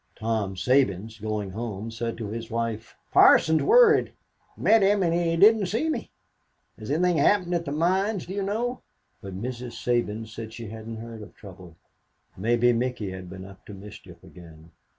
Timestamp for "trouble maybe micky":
11.35-13.11